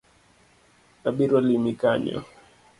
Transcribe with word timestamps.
Abiro 1.09 1.37
limi 1.47 1.73
kanyo 1.81 2.17